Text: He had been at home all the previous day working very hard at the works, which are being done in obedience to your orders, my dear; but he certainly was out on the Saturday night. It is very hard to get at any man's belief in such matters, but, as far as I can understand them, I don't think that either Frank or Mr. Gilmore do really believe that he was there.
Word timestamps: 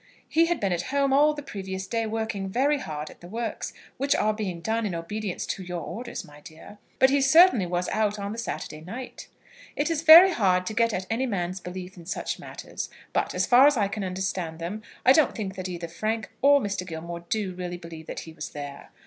He 0.27 0.47
had 0.47 0.59
been 0.59 0.71
at 0.73 0.81
home 0.89 1.13
all 1.13 1.35
the 1.35 1.43
previous 1.43 1.85
day 1.85 2.07
working 2.07 2.49
very 2.49 2.79
hard 2.79 3.11
at 3.11 3.21
the 3.21 3.27
works, 3.27 3.71
which 3.97 4.15
are 4.15 4.33
being 4.33 4.59
done 4.59 4.83
in 4.83 4.95
obedience 4.95 5.45
to 5.45 5.61
your 5.61 5.81
orders, 5.83 6.25
my 6.25 6.41
dear; 6.41 6.79
but 6.97 7.11
he 7.11 7.21
certainly 7.21 7.67
was 7.67 7.87
out 7.89 8.17
on 8.17 8.31
the 8.31 8.39
Saturday 8.39 8.81
night. 8.81 9.27
It 9.75 9.91
is 9.91 10.01
very 10.01 10.31
hard 10.31 10.65
to 10.65 10.73
get 10.73 10.91
at 10.91 11.05
any 11.11 11.27
man's 11.27 11.59
belief 11.59 11.97
in 11.97 12.07
such 12.07 12.39
matters, 12.39 12.89
but, 13.13 13.35
as 13.35 13.45
far 13.45 13.67
as 13.67 13.77
I 13.77 13.87
can 13.87 14.03
understand 14.03 14.57
them, 14.57 14.81
I 15.05 15.13
don't 15.13 15.35
think 15.35 15.53
that 15.53 15.69
either 15.69 15.87
Frank 15.87 16.31
or 16.41 16.59
Mr. 16.61 16.83
Gilmore 16.83 17.19
do 17.19 17.53
really 17.53 17.77
believe 17.77 18.07
that 18.07 18.21
he 18.21 18.33
was 18.33 18.49
there. 18.49 18.89